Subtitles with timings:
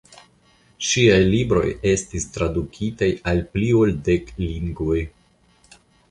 [0.91, 4.97] Ŝiaj libroj estis tradukitaj al pli ol dek lingvoj.